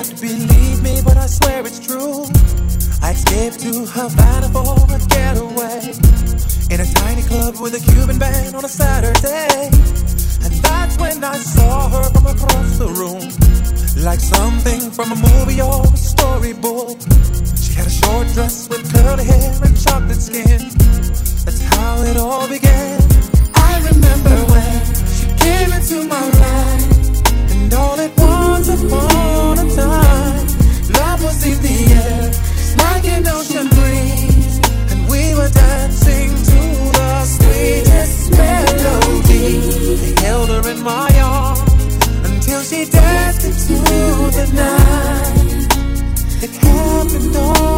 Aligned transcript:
not 0.00 0.20
believe 0.20 0.82
me, 0.82 1.00
but 1.04 1.16
I 1.16 1.26
swear 1.26 1.60
it's 1.66 1.78
true. 1.78 2.24
I 3.02 3.12
escaped 3.12 3.60
to 3.60 3.84
Havana 3.84 4.48
for 4.48 4.72
a 4.96 4.98
getaway 5.12 5.92
in 6.72 6.80
a 6.80 6.88
tiny 7.00 7.22
club 7.22 7.60
with 7.60 7.74
a 7.74 7.82
Cuban 7.92 8.18
band 8.18 8.54
on 8.54 8.64
a 8.64 8.68
Saturday. 8.68 9.68
And 10.44 10.52
that's 10.64 10.96
when 10.98 11.22
I 11.22 11.36
saw 11.36 11.88
her 11.90 12.04
from 12.14 12.26
across 12.26 12.78
the 12.78 12.88
room, 12.88 13.24
like 14.02 14.20
something 14.20 14.90
from 14.90 15.12
a 15.12 15.16
movie 15.16 15.60
or 15.60 15.84
a 15.84 15.96
storybook. 15.96 16.98
She 17.60 17.74
had 17.74 17.86
a 17.86 17.90
short 17.90 18.26
dress 18.28 18.68
with 18.70 18.82
curly 18.92 19.24
hair 19.24 19.52
and 19.62 19.74
chocolate 19.84 20.22
skin. 20.22 20.60
That's 21.44 21.62
how 21.74 22.02
it 22.04 22.16
all 22.16 22.48
began. 22.48 23.00
I 23.54 23.72
remember 23.90 24.36
when 24.52 24.80
she 25.16 25.26
came 25.44 25.70
into 25.76 26.08
my 26.08 26.24
life, 26.44 27.09
and 27.70 27.78
all 27.78 28.00
at 28.00 28.18
once 28.18 28.68
upon 28.68 29.58
a 29.58 29.74
time, 29.74 30.46
love 30.98 31.22
was 31.22 31.46
in 31.46 31.62
the 31.62 31.78
air, 32.02 32.32
like 32.78 33.04
an 33.04 33.26
ocean 33.28 33.68
breeze, 33.68 34.60
and 34.90 35.08
we 35.08 35.34
were 35.34 35.48
dancing 35.50 36.30
to 36.50 36.60
the 36.98 37.24
sweetest 37.24 38.30
melody. 38.32 39.48
I 40.02 40.20
held 40.20 40.48
her 40.48 40.70
in 40.70 40.82
my 40.82 41.10
arms 41.20 41.96
until 42.28 42.62
she 42.62 42.84
danced 42.86 43.44
into 43.46 43.74
the 44.38 44.46
night. 44.54 45.68
It 46.42 46.56
happened 46.56 47.36
all 47.36 47.69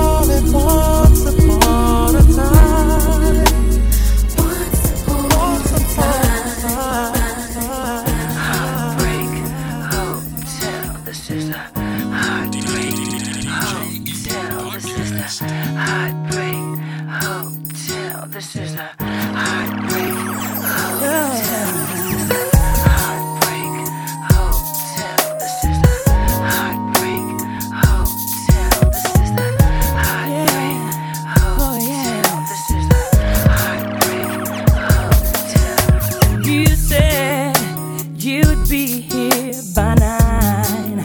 be 38.69 39.01
here 39.03 39.53
by 39.75 39.95
nine 39.95 41.05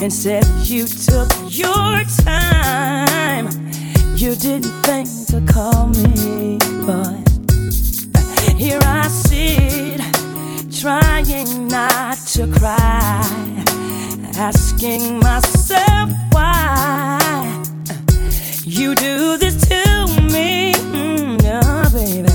and 0.00 0.12
said 0.12 0.44
you 0.64 0.86
took 0.86 1.28
your 1.48 2.02
time. 2.24 3.48
You 4.14 4.34
didn't 4.34 4.72
think 4.82 5.08
to 5.28 5.40
call 5.52 5.88
me, 5.88 6.58
but 6.86 7.28
here 8.56 8.80
I 8.82 9.08
sit 9.08 10.00
trying 10.80 11.68
not 11.68 12.18
to 12.34 12.46
cry, 12.58 13.22
asking 14.36 15.18
myself 15.18 16.10
why 16.32 17.18
you 18.64 18.94
do 18.94 19.36
this 19.36 19.60
to 19.68 20.06
me, 20.32 20.72
mm, 20.74 21.42
baby. 21.92 22.28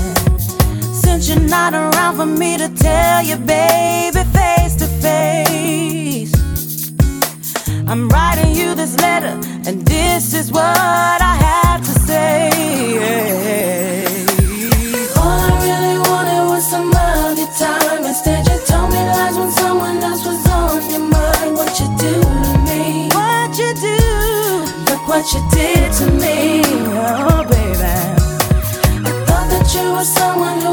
Since 0.92 1.28
you're 1.28 1.48
not 1.48 1.72
around 1.74 2.16
for 2.16 2.26
me 2.26 2.58
to 2.58 2.68
tell 2.68 3.22
you, 3.22 3.36
baby, 3.36 4.12
to 4.12 4.63
face. 5.04 6.32
I'm 7.90 8.08
writing 8.08 8.50
you 8.58 8.74
this 8.74 8.94
letter, 9.06 9.34
and 9.66 9.76
this 9.94 10.32
is 10.40 10.46
what 10.50 11.18
I 11.32 11.34
have 11.48 11.80
to 11.88 11.94
say. 12.08 12.48
All 15.20 15.38
I 15.48 15.52
really 15.66 15.96
wanted 16.08 16.42
was 16.50 16.64
some 16.74 16.90
of 17.08 17.38
your 17.40 17.52
time. 17.64 18.00
Instead, 18.10 18.40
you 18.48 18.56
told 18.70 18.88
me 18.94 19.00
lies 19.12 19.36
when 19.40 19.50
someone 19.62 19.98
else 20.08 20.24
was 20.30 20.42
on 20.58 20.80
your 20.92 21.06
mind. 21.16 21.50
What 21.58 21.72
you 21.80 21.88
do 22.06 22.14
to 22.46 22.54
me? 22.68 22.82
What 23.18 23.50
you 23.60 23.70
do? 23.88 23.98
Look 24.88 25.02
what 25.12 25.24
you 25.34 25.40
did 25.58 25.86
to 26.00 26.06
me, 26.22 26.38
oh 27.04 27.44
baby. 27.52 27.94
I 29.08 29.12
thought 29.26 29.46
that 29.52 29.66
you 29.74 29.84
were 29.94 30.08
someone 30.20 30.63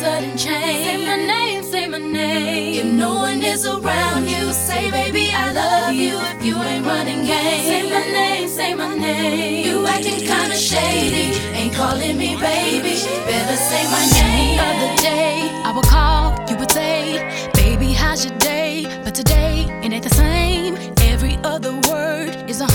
sudden 0.00 0.36
change? 0.36 0.84
Say 0.86 0.96
my 1.04 1.16
name, 1.16 1.62
say 1.62 1.86
my 1.86 1.98
name. 1.98 2.74
If 2.80 2.86
no 2.86 3.10
one 3.26 3.42
is 3.42 3.66
around 3.66 4.24
you, 4.34 4.44
say, 4.52 4.90
baby, 4.90 5.30
I 5.44 5.52
love 5.52 5.94
you. 5.94 6.14
If 6.34 6.44
you 6.46 6.56
ain't 6.70 6.86
running 6.86 7.22
game, 7.26 7.64
say 7.70 7.82
my 7.94 8.04
name, 8.18 8.48
say 8.48 8.74
my 8.74 8.94
name. 8.96 9.66
You 9.66 9.86
acting 9.86 10.20
kinda 10.30 10.56
shady, 10.56 11.26
ain't 11.58 11.74
calling 11.74 12.16
me 12.16 12.30
baby. 12.36 12.94
Better 13.28 13.58
say 13.68 13.82
my 13.96 14.04
name. 14.20 14.56
The 14.56 14.68
other 14.72 14.92
day, 15.10 15.34
I 15.68 15.70
would 15.76 15.88
call, 15.96 16.24
you 16.48 16.56
would 16.60 16.72
say, 16.80 17.00
baby, 17.52 17.92
how's 17.92 18.24
your 18.24 18.36
day? 18.38 18.86
But 19.04 19.14
today, 19.14 19.66
it 19.84 19.92
ain't 19.92 20.06
the 20.10 20.16
same. 20.24 20.72
Every 21.12 21.36
other 21.44 21.72
word 21.90 22.30
is 22.48 22.60
a 22.62 22.68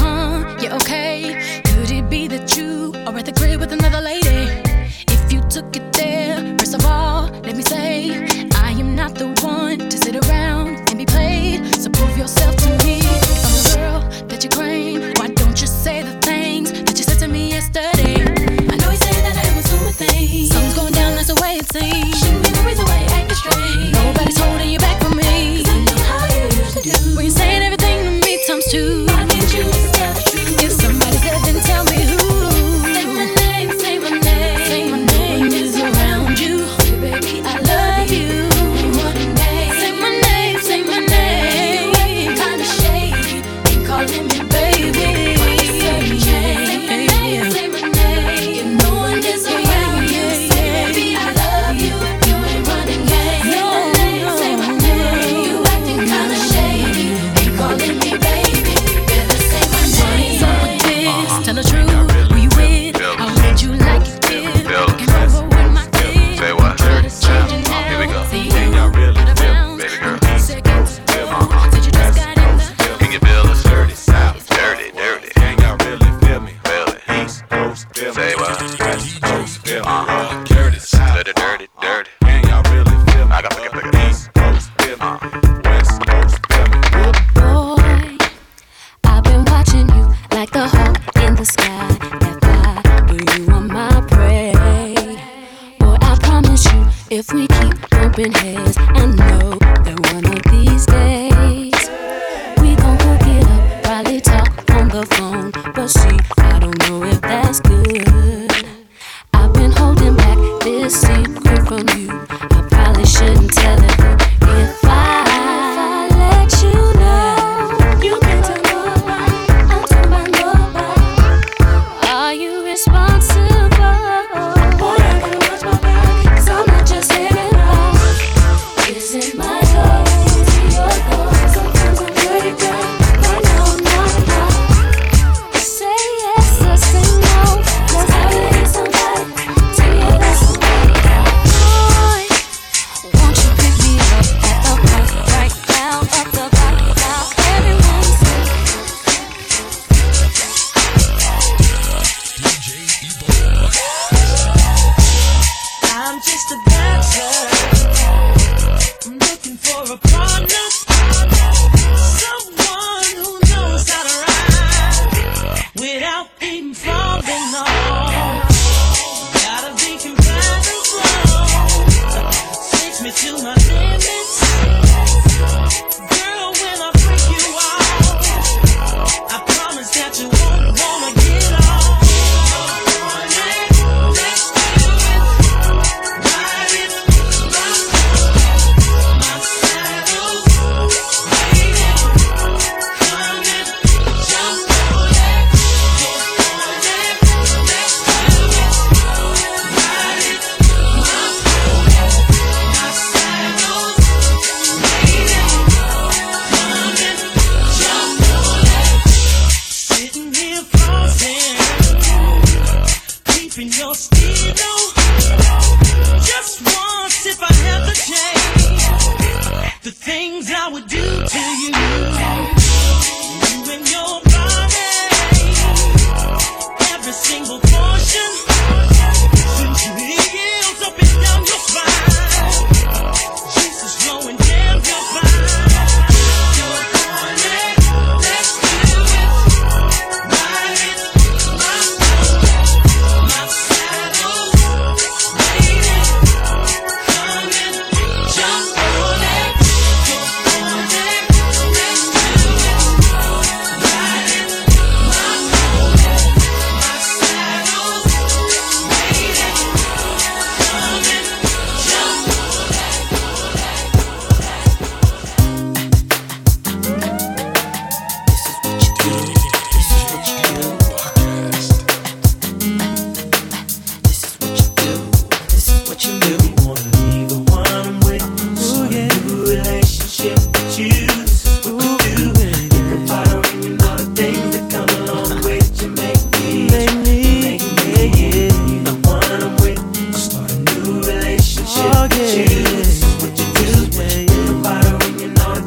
if 97.15 97.31
we 97.31 97.47
keep 97.47 97.89
bumping 97.91 98.33
heads, 98.33 98.75
I 98.77 99.06
know 99.06 99.51
that 99.85 99.97
one 100.12 100.25
of 100.25 100.44
these 100.51 100.85
days 100.85 101.14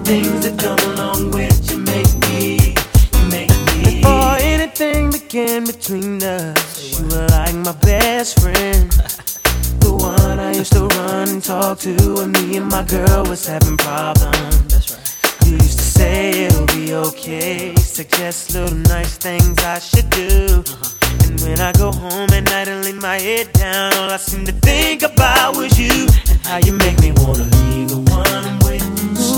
things 0.09 0.41
that 0.41 0.59
come 0.59 0.81
along 0.93 1.31
with 1.33 1.71
you 1.71 1.77
make 1.77 2.13
me, 2.25 2.73
you 3.13 3.25
make 3.29 3.53
me. 3.69 4.01
Before 4.01 4.37
anything 4.41 5.11
began 5.11 5.67
between 5.67 6.23
us, 6.23 6.99
you 6.99 7.05
were 7.09 7.27
like 7.27 7.55
my 7.55 7.77
best 7.83 8.41
friend. 8.41 8.91
the 9.85 9.93
one 9.93 10.41
I 10.41 10.55
used 10.55 10.73
to 10.73 10.87
run 10.87 11.29
and 11.29 11.45
talk 11.45 11.81
to 11.81 11.95
when 12.17 12.33
me 12.33 12.57
and 12.57 12.71
my 12.71 12.85
girl 12.85 13.25
was 13.25 13.47
having 13.47 13.77
problems. 13.77 14.73
That's 14.73 14.89
right. 14.93 15.47
You 15.47 15.53
used 15.57 15.79
to 15.79 15.85
say 15.85 16.45
it'll 16.47 16.65
be 16.69 16.95
okay, 16.95 17.75
suggest 17.75 18.55
little 18.55 18.79
nice 18.89 19.19
things 19.19 19.59
I 19.59 19.79
should 19.79 20.09
do. 20.09 20.65
Uh-huh. 20.65 21.29
And 21.29 21.39
when 21.43 21.61
I 21.61 21.73
go 21.73 21.93
home 21.93 22.31
at 22.33 22.45
night 22.45 22.69
and 22.69 22.83
lay 22.83 22.95
my 22.95 23.19
head 23.19 23.53
down, 23.53 23.93
all 23.99 24.11
I 24.11 24.17
seem 24.17 24.47
to 24.47 24.53
think 24.53 25.03
about 25.03 25.55
was 25.59 25.79
you 25.79 26.09
and 26.31 26.41
how 26.47 26.57
you 26.65 26.73
make 26.73 26.99
me 26.99 27.13
wanna 27.13 27.45
be 27.45 27.85
the 27.85 28.01
one 28.09 28.45
I'm 28.49 28.59
with. 28.61 28.98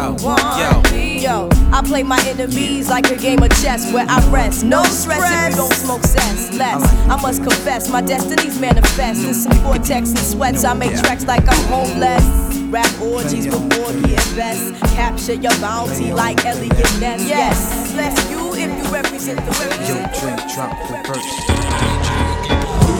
Yo, 0.00 0.16
yo. 0.16 0.82
Yo, 1.20 1.48
I 1.72 1.82
play 1.84 2.02
my 2.02 2.18
enemies 2.26 2.88
like 2.88 3.10
a 3.10 3.16
game 3.16 3.42
of 3.42 3.50
chess 3.60 3.92
where 3.92 4.06
I 4.08 4.26
rest. 4.30 4.64
No 4.64 4.82
stress 4.84 5.20
if 5.30 5.50
you 5.50 5.56
don't 5.58 5.74
smoke 5.74 6.02
cess. 6.04 6.56
Less, 6.56 6.82
I 7.06 7.20
must 7.20 7.42
confess, 7.42 7.90
my 7.90 8.00
destinies 8.00 8.58
manifest. 8.58 9.26
In 9.26 9.34
some 9.34 9.52
vortex 9.58 10.08
and 10.08 10.18
sweats, 10.18 10.64
I 10.64 10.72
make 10.72 10.96
tracks 10.96 11.26
like 11.26 11.46
I'm 11.46 11.64
homeless. 11.68 12.24
Rap 12.70 12.90
orgies 13.02 13.44
before 13.44 13.92
he 13.92 14.14
invest. 14.14 14.72
Capture 14.94 15.34
your 15.34 15.52
bounty 15.60 16.14
like 16.14 16.46
Eliot 16.46 16.78
Ness. 16.98 17.28
Yes, 17.28 17.92
bless 17.92 18.30
you 18.30 18.54
if 18.54 18.70
you 18.70 18.90
represent 18.90 19.38
the 19.44 19.50
represent. 19.50 20.14
Drink, 20.18 20.54
drop 20.54 20.70
the 20.88 21.99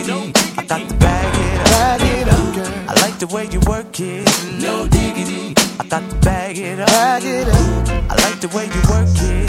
I 0.00 0.64
got 0.66 0.88
to 0.88 0.94
bag 0.94 1.34
it 1.34 1.58
up. 1.58 1.66
bag 1.66 2.00
it 2.02 2.28
up, 2.28 2.54
girl. 2.54 2.84
I 2.88 2.94
like 3.02 3.18
the 3.18 3.26
way 3.26 3.48
you 3.50 3.58
work 3.66 3.98
it. 3.98 4.24
No 4.62 4.86
diggity. 4.86 5.54
I 5.80 5.84
got 5.88 6.08
to 6.08 6.16
bag 6.18 6.56
it 6.56 6.78
up. 6.78 6.86
Bag 6.86 7.24
it 7.24 7.48
up. 7.48 7.88
I 8.08 8.14
like 8.22 8.40
the 8.40 8.48
way 8.56 8.66
you 8.66 8.82
work 8.88 9.08
it. 9.08 9.47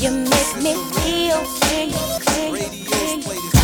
You 0.00 0.12
make 0.12 0.56
me 0.62 0.74
feel 0.94 1.38
when 1.70 1.90
you 1.90 3.26
when 3.26 3.57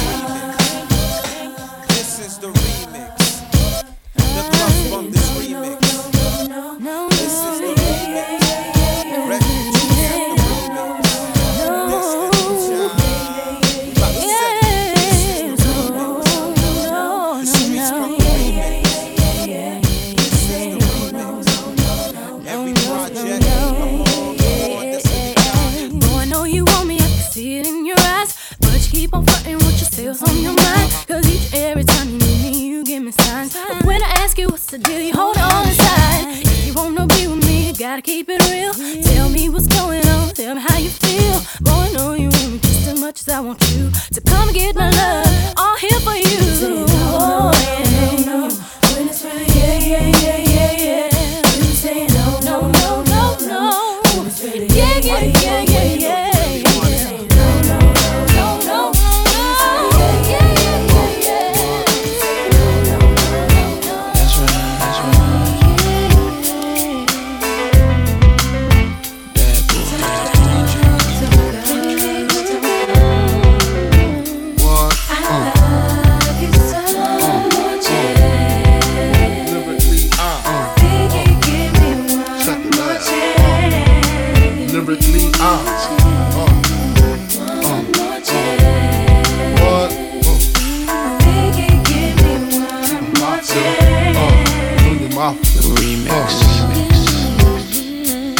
off. 95.25 95.37
Remix. 95.81 96.11
Uh. 96.11 96.95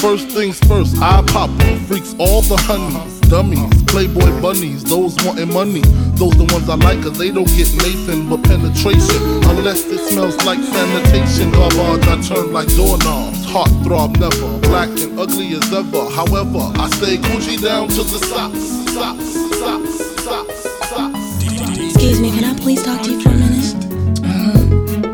First 0.01 0.29
things 0.29 0.59
first, 0.69 0.97
I 0.99 1.23
pop 1.23 1.49
freaks 1.89 2.15
all 2.19 2.43
the 2.43 2.59
honeys, 2.59 3.21
Dummies, 3.21 3.83
playboy 3.85 4.39
bunnies, 4.43 4.85
those 4.85 5.17
wanting 5.25 5.53
money. 5.53 5.81
Those 6.21 6.37
the 6.37 6.45
ones 6.53 6.69
I 6.69 6.75
like, 6.75 7.01
cause 7.03 7.17
they 7.17 7.31
don't 7.31 7.49
get 7.57 7.73
Nathan 7.81 8.29
but 8.29 8.45
penetration. 8.45 9.23
Unless 9.49 9.87
it 9.87 10.01
smells 10.11 10.37
like 10.45 10.61
sanitation. 10.61 11.51
Garbage, 11.53 12.07
I 12.07 12.21
turn 12.21 12.53
like 12.53 12.69
doorknobs. 12.77 13.47
Heartthrob 13.47 14.21
never, 14.21 14.59
black 14.69 14.91
and 14.91 15.19
ugly 15.19 15.55
as 15.55 15.73
ever. 15.73 16.05
However, 16.11 16.65
I 16.77 16.91
stay 16.91 17.17
Gucci 17.17 17.63
down 17.63 17.89
to 17.89 18.03
the 18.03 18.21
socks, 18.29 18.61
socks, 18.93 19.25
socks, 19.57 19.95
socks, 20.23 20.59
socks. 20.91 21.79
Excuse 21.81 22.21
me, 22.21 22.31
can 22.31 22.45
I 22.45 22.55
please 22.61 22.83
talk 22.85 23.01
to 23.05 23.11
you 23.11 23.21
for 23.23 23.31
a 23.31 23.33
minute? 23.33 23.75
Mm-hmm 24.21 25.14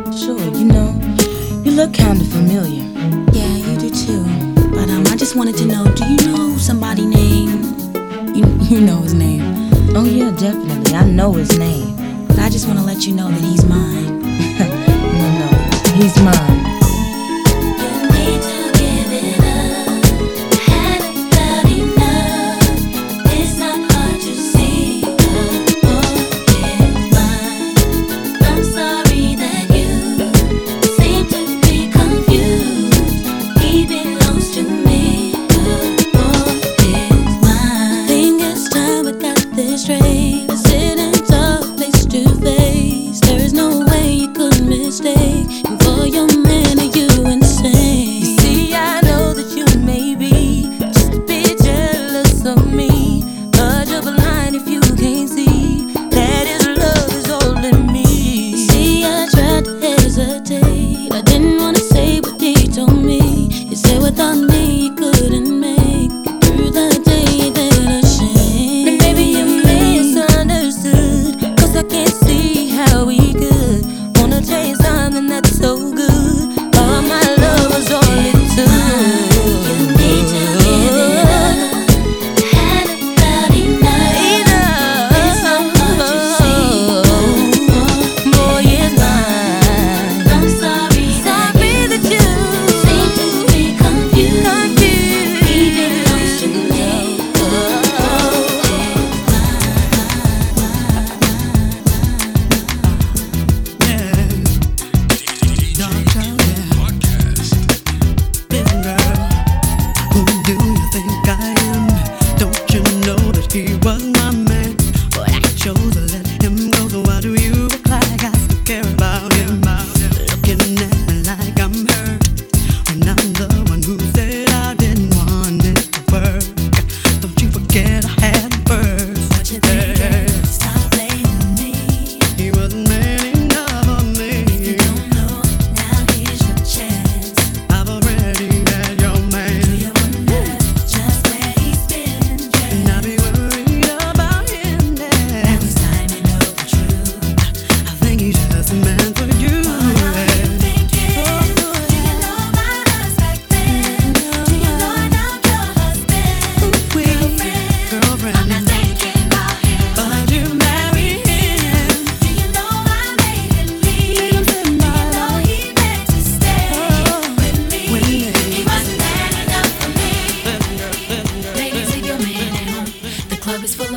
look 1.80 1.94
kinda 1.94 2.22
familiar. 2.26 2.84
Yeah, 3.32 3.56
you 3.56 3.74
do 3.78 3.88
too. 3.88 4.22
But 4.70 4.90
um, 4.90 5.06
I 5.06 5.16
just 5.16 5.34
wanted 5.34 5.56
to 5.56 5.64
know, 5.64 5.82
do 5.94 6.04
you 6.04 6.30
know 6.30 6.58
somebody 6.58 7.06
named? 7.06 7.64
You, 8.36 8.44
you 8.68 8.82
know 8.82 9.00
his 9.00 9.14
name. 9.14 9.40
Oh 9.96 10.04
yeah, 10.04 10.30
definitely. 10.32 10.94
I 10.94 11.06
know 11.06 11.32
his 11.32 11.58
name. 11.58 11.96
But 12.28 12.38
I 12.38 12.50
just 12.50 12.66
want 12.66 12.78
to 12.80 12.84
let 12.84 13.06
you 13.06 13.14
know 13.14 13.30
that 13.30 13.40
he's 13.40 13.64
mine. 13.64 14.20
no, 15.20 15.26
no, 15.40 15.48
he's 15.94 16.14
mine. 16.22 16.69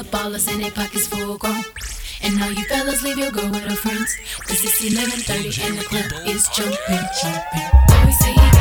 ballers 0.04 0.52
and 0.52 0.62
their 0.62 0.72
pockets 0.72 1.08
full 1.08 1.38
grown. 1.38 1.64
And 2.22 2.38
now 2.38 2.50
you 2.50 2.64
fellas 2.66 3.04
leave 3.04 3.18
your 3.18 3.32
girl 3.32 3.50
with 3.50 3.64
her 3.64 3.76
friends. 3.76 4.16
Cause 4.48 4.64
it's 4.64 4.82
11.30 4.82 5.68
and 5.68 5.78
the 5.78 5.84
club 5.84 6.28
is 6.28 6.48
jumping, 6.50 7.06
jumping. 7.22 8.06
We 8.06 8.12
say 8.14 8.53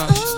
Uh-huh. 0.00 0.29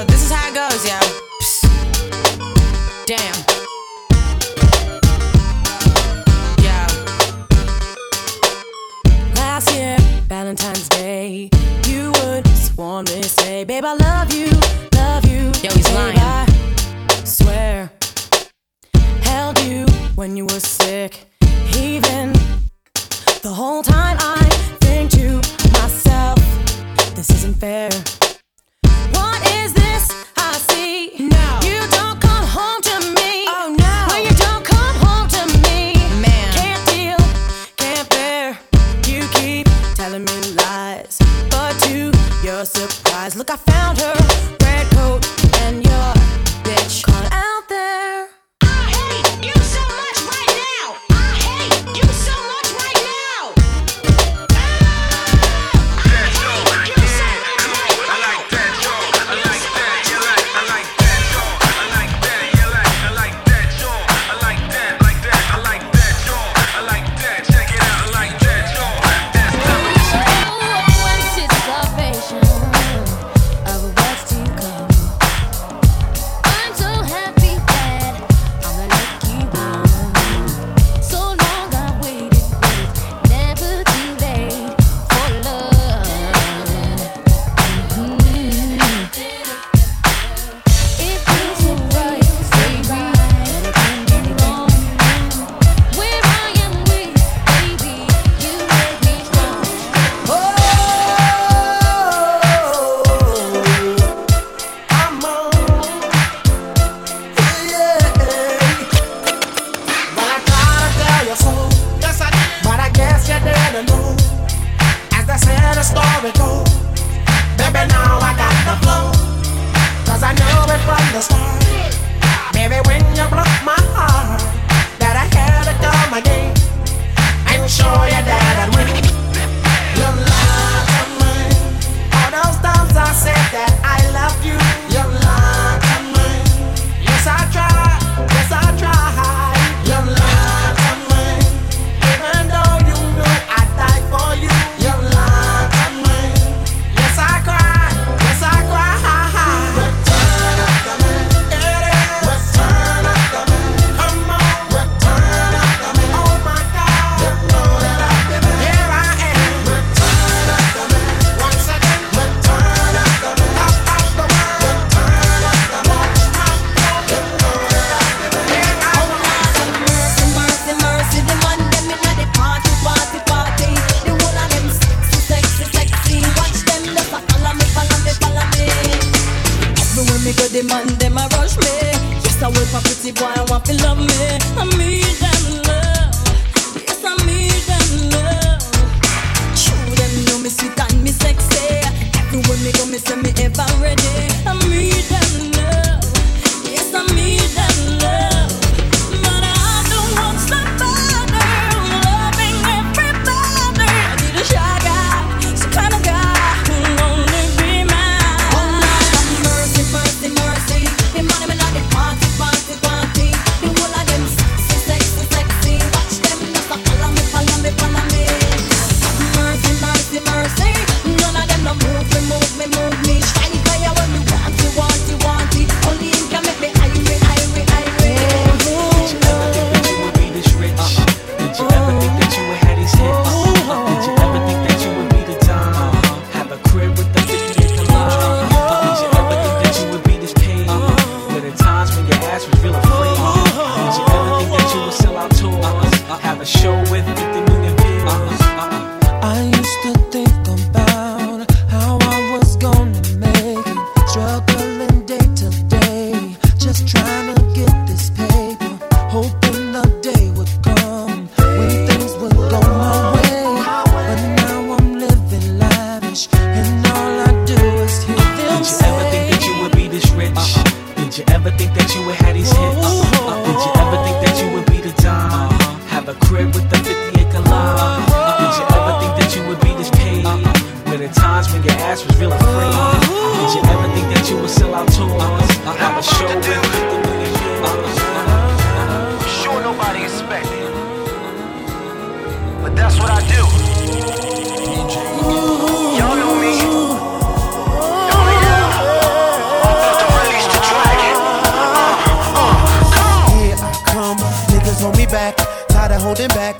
This 0.00 0.24
is 0.24 0.32
how 0.32 0.41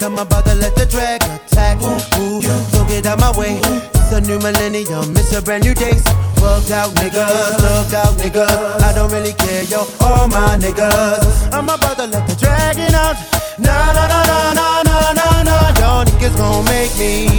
I'm 0.02 0.18
about 0.18 0.44
to 0.46 0.54
let 0.56 0.74
the 0.74 0.84
drag 0.84 1.22
attack. 1.22 1.78
Ooh, 1.78 2.18
ooh, 2.18 2.42
so 2.42 2.84
get 2.86 3.06
out 3.06 3.20
my 3.20 3.30
way. 3.38 3.60
It's 3.94 4.10
a 4.10 4.20
new 4.20 4.38
millennium, 4.40 5.14
it's 5.14 5.32
a 5.32 5.40
brand 5.40 5.62
new 5.62 5.74
day. 5.74 5.94
So 6.42 6.74
out 6.74 6.90
niggas, 6.98 7.62
looked 7.62 7.94
out 7.94 8.18
niggas. 8.18 8.82
I 8.82 8.92
don't 8.94 9.12
really 9.12 9.32
care, 9.32 9.62
yo, 9.64 9.86
all 10.00 10.26
my 10.26 10.58
niggas. 10.58 11.52
I'm 11.52 11.68
about 11.68 11.96
to 11.98 12.06
let 12.08 12.26
the 12.26 12.34
dragon 12.34 12.92
out. 12.94 13.14
Nah, 13.58 13.92
nah, 13.94 14.08
nah, 14.10 14.24
nah, 14.26 14.52
nah, 14.52 14.82
nah, 14.82 15.12
nah, 15.12 15.42
nah. 15.46 15.80
Y'all 15.80 16.04
niggas 16.04 16.36
gon' 16.36 16.64
make 16.64 16.90
me. 16.98 17.30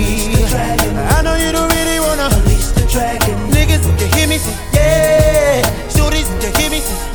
I 1.12 1.22
know 1.22 1.36
you 1.36 1.52
don't 1.52 1.68
really 1.68 2.00
wanna. 2.00 2.30
release 2.32 2.72
the 2.72 2.88
dragon, 2.88 3.36
Niggas, 3.52 3.84
if 3.84 4.02
you 4.02 4.08
hear 4.16 4.28
me, 4.28 4.38
say 4.38 4.56
yeah. 4.72 5.62
Shorties, 5.92 6.32
if 6.40 6.44
you 6.44 6.62
hear 6.62 6.72
me, 6.72 6.80
say 6.80 7.13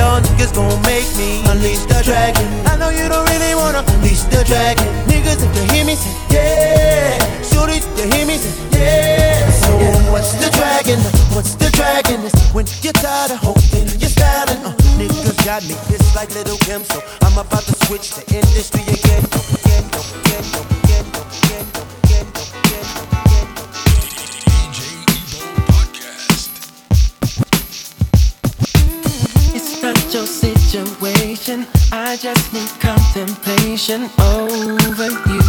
y'all 0.00 0.20
niggas 0.24 0.52
gon' 0.56 0.80
make 0.88 1.08
me 1.20 1.44
unleash 1.52 1.84
the 1.84 2.00
dragon. 2.02 2.48
I 2.64 2.76
know 2.80 2.88
you 2.88 3.06
don't 3.12 3.26
really 3.28 3.54
wanna 3.54 3.84
unleash 3.92 4.24
the 4.32 4.40
dragon. 4.48 4.88
Niggas, 5.04 5.44
if 5.44 5.50
you 5.56 5.64
hear 5.72 5.84
me, 5.84 5.94
say 5.94 6.14
yeah. 6.32 7.20
Shoot 7.44 7.68
it, 7.76 7.84
you 7.98 8.06
hear 8.12 8.26
me, 8.26 8.36
say 8.40 8.56
yeah. 8.72 9.50
So 9.62 9.72
what's 10.12 10.32
the 10.40 10.48
dragon? 10.56 10.98
What's 11.36 11.54
the 11.54 11.68
dragon? 11.76 12.24
It's 12.24 12.40
when 12.56 12.66
you're 12.80 12.96
tired 12.96 13.32
of 13.36 13.40
hoping, 13.44 13.88
you're 14.00 14.14
styling. 14.16 14.64
Uh, 14.64 14.72
niggas 14.96 15.44
got 15.44 15.62
me 15.68 15.76
pissed 15.88 16.16
like 16.16 16.32
Lil' 16.34 16.56
Kim, 16.64 16.82
so 16.84 16.98
I'm 17.20 17.36
about 17.36 17.64
to 17.68 17.74
switch 17.84 18.16
the 18.16 18.24
industry 18.32 18.82
again. 18.96 19.24
again, 19.60 19.84
again, 20.00 20.44
again, 20.80 20.80
again, 20.80 21.06
again, 21.44 21.66
again. 21.76 21.89
your 30.14 30.26
situation. 30.26 31.66
I 31.92 32.16
just 32.16 32.52
need 32.52 32.68
contemplation 32.80 34.10
over 34.18 35.10
you. 35.30 35.40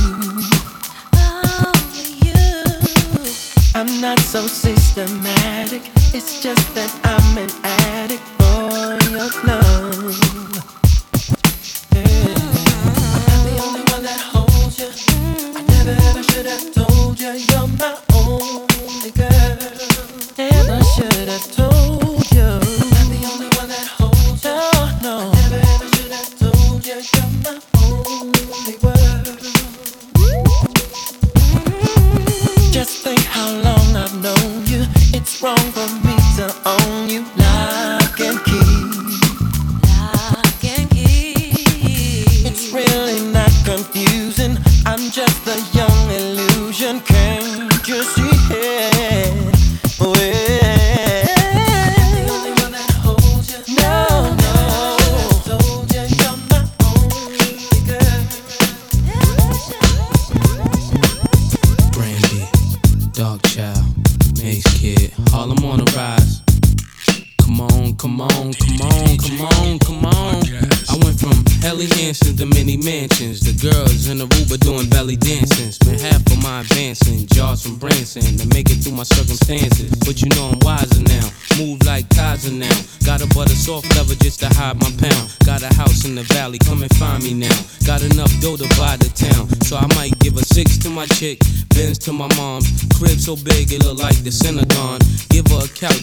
Over 1.18 2.08
you. 2.26 2.44
I'm 3.74 4.02
not 4.02 4.20
so 4.20 4.46
systematic. 4.46 5.82
It's 6.14 6.44
just 6.44 6.76
that 6.76 6.92
I'm 7.04 7.38
an 7.38 7.50
addict 7.64 8.22
for 8.38 9.00
your 9.10 9.30
love. 9.46 10.52
I 16.14 16.22
Should 16.22 16.46
have 16.46 16.74
told 16.74 17.20
you 17.20 17.32
you're 17.32 17.68
my 17.80 17.98
only 18.14 19.12
girl. 19.12 19.58
Never 20.38 20.84
should 20.84 21.28
have 21.30 21.52
told. 21.52 21.81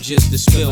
just 0.09 0.30
to 0.32 0.38
spill. 0.38 0.70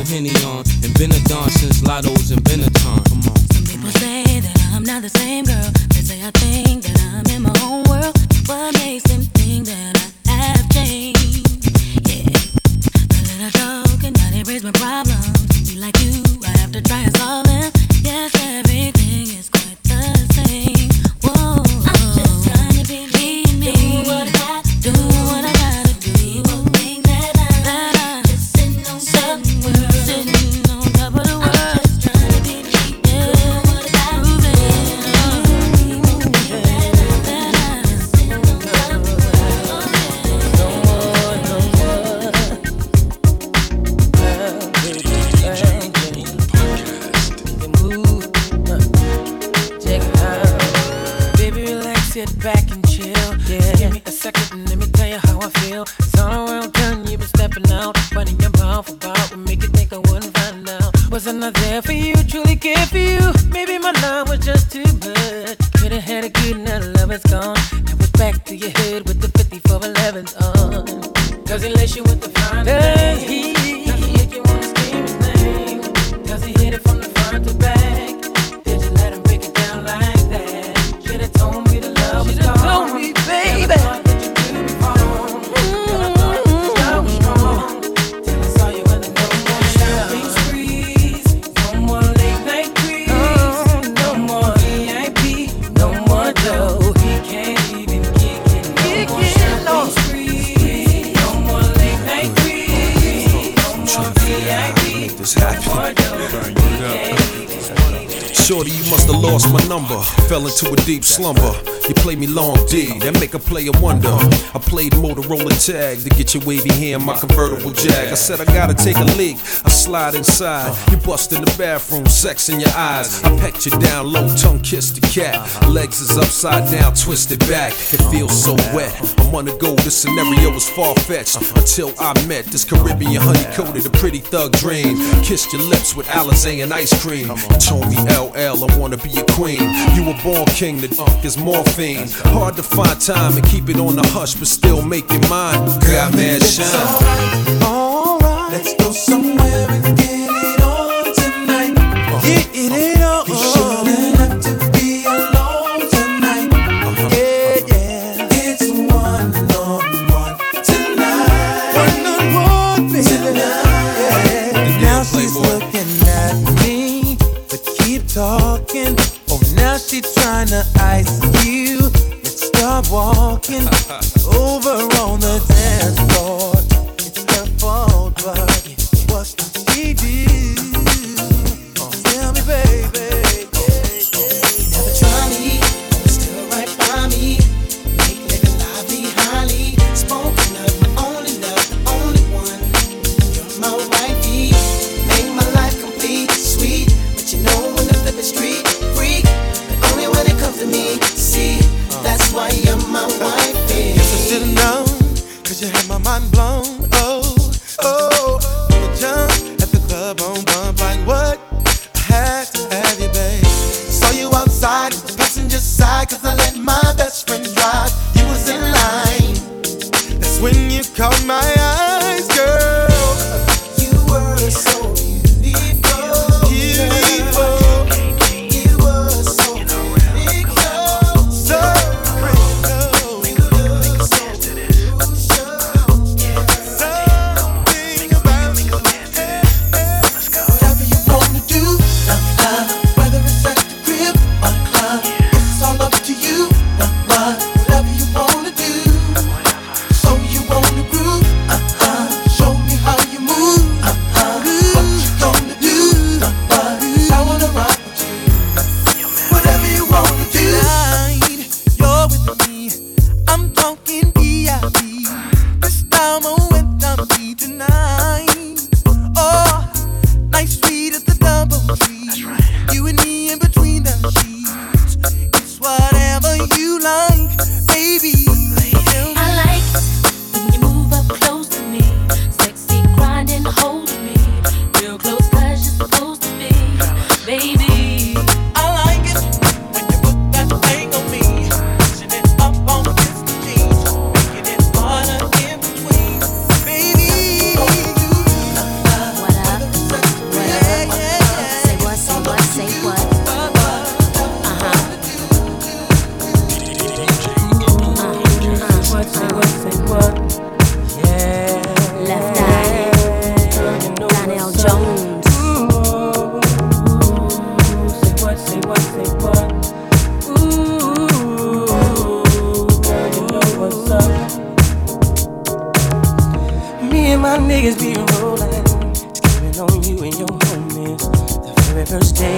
Play 113.47 113.69
a 113.69 113.81
wonder. 113.81 114.09
I 114.09 114.59
played 114.59 114.93
Motorola 114.95 115.55
tag 115.65 116.01
to 116.01 116.09
get 116.11 116.35
your 116.35 116.45
wavy 116.45 116.73
hand, 116.73 117.05
my 117.05 117.17
convertible 117.17 117.73
jag. 117.73 118.13
I 118.13 118.15
said 118.15 118.41
I 118.41 118.45
gotta 118.45 118.75
take 118.75 118.97
a 118.97 119.05
leak. 119.17 119.37
I 119.65 119.71
slide 119.71 120.15
inside. 120.17 120.77
You 120.91 120.97
bust 120.97 121.33
in 121.33 121.43
the 121.43 121.55
bathroom, 121.57 122.07
sex 122.07 122.49
in 122.49 122.59
your 122.59 122.75
eyes. 122.77 123.23
I 123.23 123.39
pecked 123.39 123.65
you 123.65 123.73
down 123.79 124.13
low, 124.13 124.29
tongue 124.37 124.61
kissed 124.61 125.01
the 125.01 125.07
cat. 125.07 125.39
Legs 125.69 126.01
is 126.01 126.19
upside 126.19 126.71
down, 126.73 126.95
twisted 126.95 127.39
back. 127.41 127.73
It 127.73 128.03
feels 128.11 128.45
so 128.45 128.55
wet 128.75 129.16
wanna 129.33 129.55
ago, 129.55 129.74
this 129.77 129.97
scenario 129.97 130.51
was 130.53 130.68
far 130.68 130.95
fetched 130.95 131.37
until 131.57 131.93
I 131.99 132.12
met 132.27 132.45
this 132.47 132.64
Caribbean 132.64 133.20
honey 133.20 133.45
coated, 133.55 133.87
a 133.87 133.91
pretty 133.91 134.18
thug 134.18 134.53
dream. 134.53 134.97
Kissed 135.22 135.53
your 135.53 135.62
lips 135.62 135.95
with 135.97 136.07
Alizé 136.09 136.62
and 136.62 136.72
ice 136.72 136.93
cream. 137.03 137.29
You 137.29 137.59
told 137.59 137.89
me 137.89 137.97
LL, 138.11 138.64
I 138.64 138.79
wanna 138.79 138.97
be 138.97 139.11
a 139.18 139.24
queen. 139.33 139.62
You 139.95 140.05
were 140.05 140.18
born 140.22 140.47
king, 140.47 140.81
the 140.81 140.89
dunk 140.89 141.24
is 141.24 141.37
morphine. 141.39 142.09
Hard 142.35 142.57
to 142.57 142.62
find 142.62 143.01
time 143.01 143.37
and 143.37 143.47
keep 143.47 143.68
it 143.68 143.77
on 143.77 143.97
the 143.97 144.07
hush, 144.09 144.35
but 144.35 144.49
still 144.49 144.83
make 144.83 145.11
your 145.11 145.27
mind. 145.29 145.66
Got 145.83 146.14
mad 146.14 146.43
shine. 146.43 146.66
It's 146.66 147.62
alright, 147.62 148.22
alright. 148.22 148.53
Let's 148.53 148.74
go 148.74 148.93
somewhere 148.93 149.70
and 149.70 149.97
get. 149.97 150.06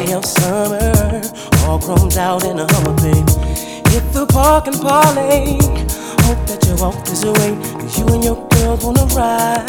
day 0.05 0.13
of 0.13 0.25
summer, 0.25 0.93
all 1.65 1.79
chromed 1.81 2.17
out 2.17 2.45
in 2.45 2.59
a 2.59 2.67
Hummer, 2.73 2.95
babe. 3.03 3.29
Hit 3.93 4.05
the 4.13 4.27
park 4.31 4.67
and 4.67 4.77
parlay. 4.77 5.59
Hope 6.27 6.43
that 6.47 6.61
you 6.67 6.75
walk 6.77 7.05
this 7.05 7.25
away, 7.25 7.53
cause 7.81 7.99
you 7.99 8.07
and 8.15 8.23
your 8.23 8.39
girls 8.49 8.85
wanna 8.85 9.07
ride. 9.17 9.67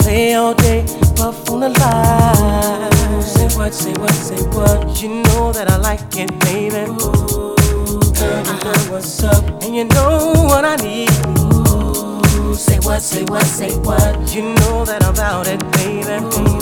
Play 0.00 0.34
all 0.34 0.54
day, 0.54 0.84
puff 1.16 1.48
on 1.50 1.60
the 1.60 1.70
line. 1.80 2.92
Ooh, 3.14 3.22
say 3.22 3.48
what, 3.56 3.72
say 3.72 3.92
what, 3.92 4.14
say 4.28 4.42
what. 4.56 5.00
You 5.00 5.22
know 5.22 5.52
that 5.52 5.70
I 5.70 5.76
like 5.76 6.16
it, 6.16 6.30
baby. 6.40 6.84
Ooh, 6.90 8.00
girl, 8.18 8.40
you 8.48 8.56
know 8.64 8.78
what's 8.90 9.22
up, 9.22 9.44
and 9.62 9.74
you 9.74 9.84
know 9.84 10.32
what 10.50 10.64
I 10.64 10.76
need. 10.76 11.10
Ooh, 11.26 12.54
say 12.54 12.78
what, 12.80 13.00
say 13.00 13.24
what, 13.24 13.46
say 13.46 13.72
what. 13.78 14.34
You 14.34 14.42
know 14.54 14.84
that 14.84 15.04
I'm 15.04 15.14
about 15.14 15.46
it, 15.46 15.60
baby. 15.72 16.16
Ooh, 16.36 16.61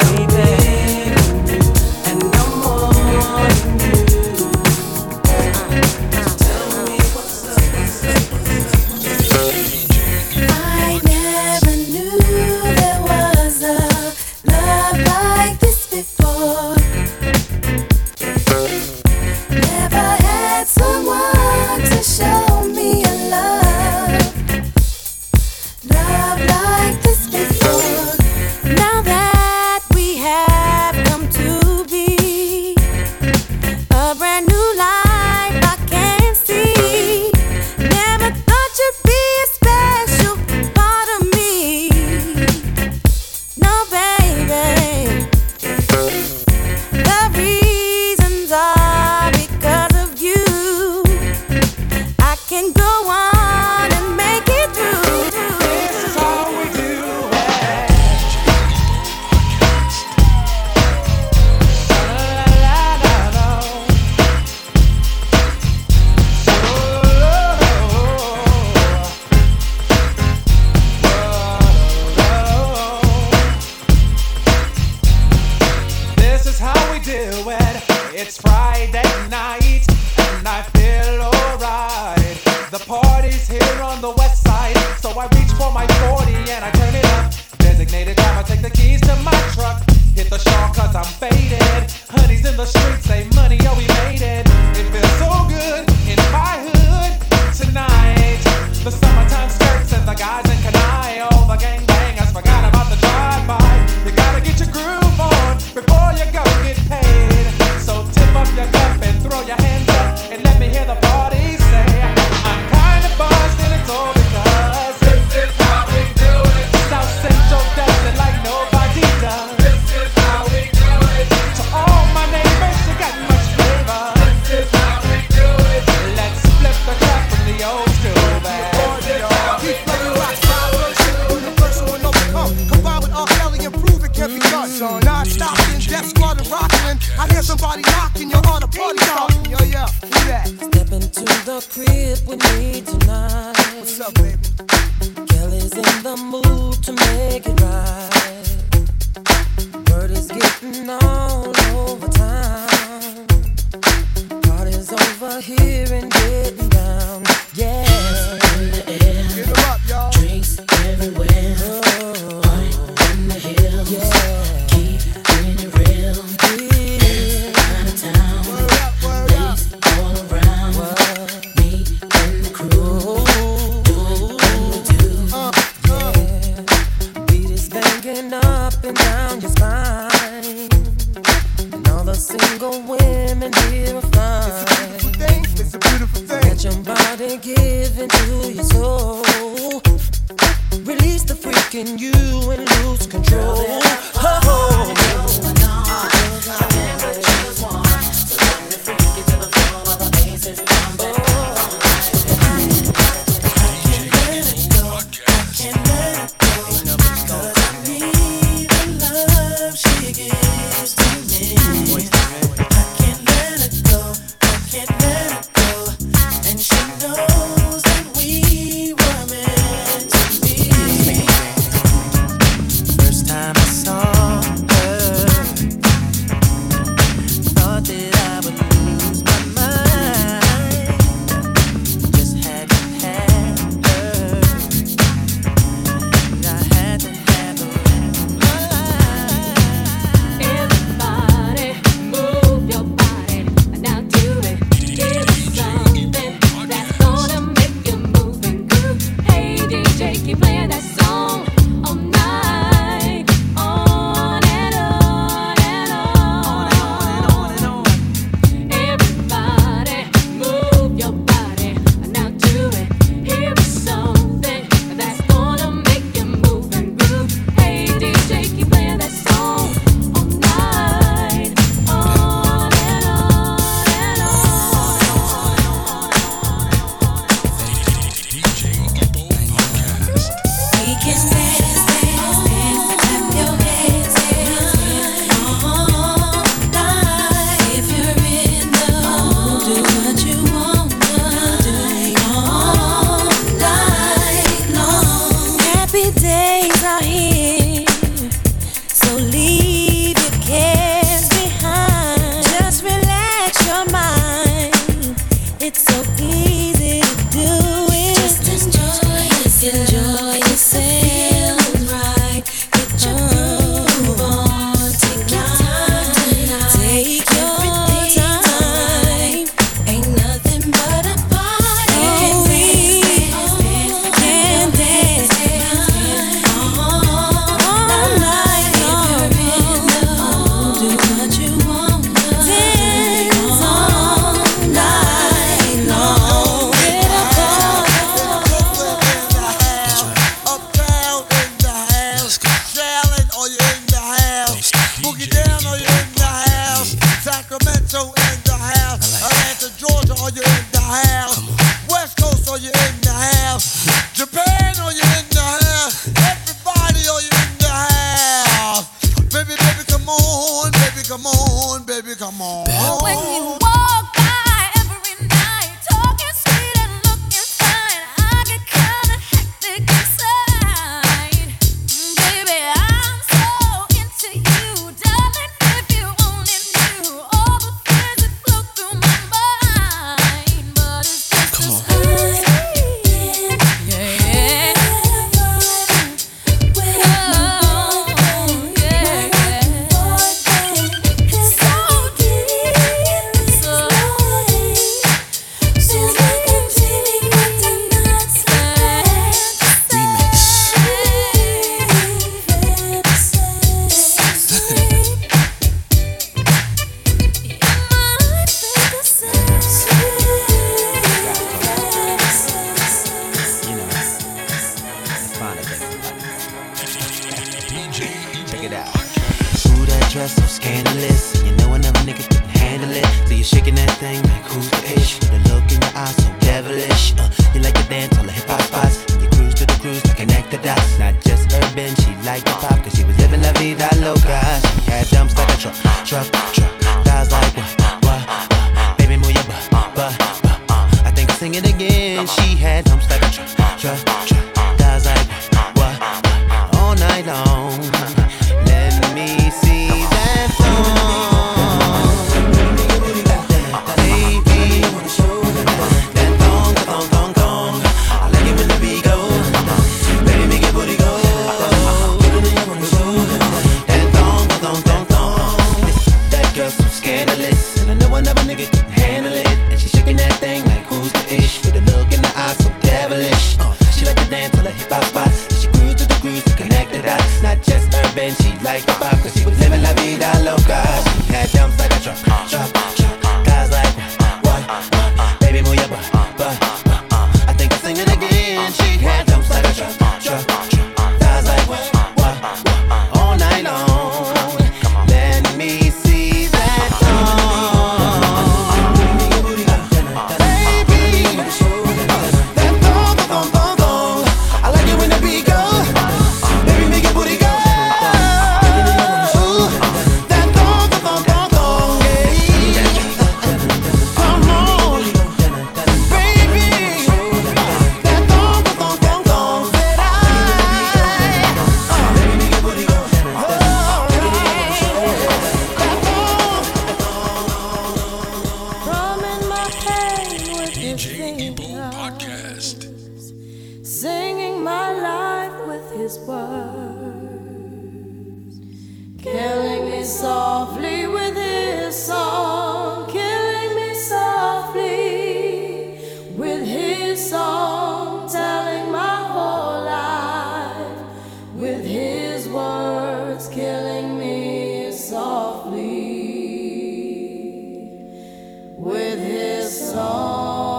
with 558.81 559.19
his 559.19 559.91
song. 559.91 560.71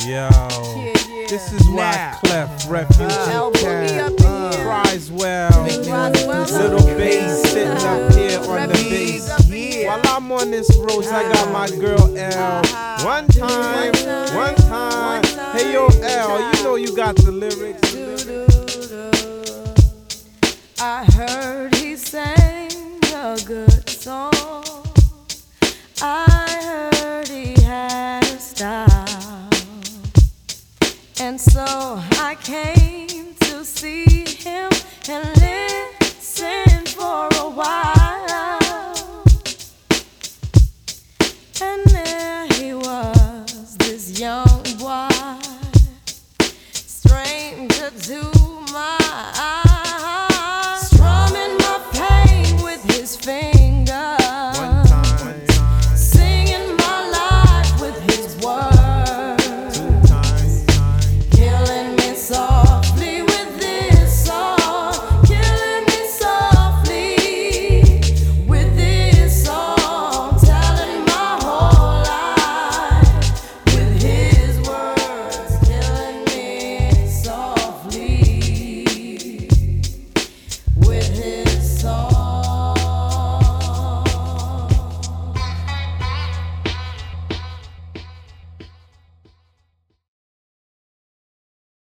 Yo, 0.00 0.08
yeah, 0.08 0.30
yeah. 0.74 1.26
this 1.28 1.52
is 1.52 1.68
why 1.68 2.16
Cleft 2.24 2.66
Clef 2.66 2.70
Refugee 2.70 3.04
uh, 3.04 3.50
Cat 3.52 4.16
cries 4.62 5.12
well. 5.12 5.64
Little 5.64 6.86
bass 6.96 7.42
sitting 7.50 7.68
up 7.68 8.14
here 8.14 8.40
on 8.40 8.68
the 8.68 8.74
bass. 8.88 9.28
While 9.86 10.00
I'm 10.06 10.32
on 10.32 10.50
this 10.50 10.74
road, 10.78 11.04
I 11.04 11.30
got 11.30 11.52
my 11.52 11.68
girl 11.78 12.16
L. 12.16 12.62
One 13.04 13.26
time, 13.28 13.92
one 14.34 14.54
time. 14.54 15.22
Hey 15.54 15.74
yo, 15.74 15.88
L, 15.88 16.56
you 16.56 16.64
know 16.64 16.76
you 16.76 16.96
got 16.96 17.16
the 17.16 17.30
lyrics. 17.30 17.94
I 20.80 21.04
heard 21.04 21.71
a 23.32 23.44
good 23.44 23.88
song. 23.88 24.30
I 26.02 26.90
heard 26.92 27.28
he 27.28 27.54
had 27.62 28.24
a 28.24 28.38
style, 28.38 29.48
and 31.18 31.40
so 31.40 31.64
I 32.20 32.36
came 32.42 33.34
to 33.40 33.64
see 33.64 34.26
him 34.26 34.70
and 35.08 35.24
listen. 35.40 36.71